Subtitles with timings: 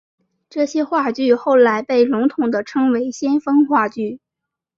[0.49, 4.19] 这些话剧后来被笼统地称为先锋话剧。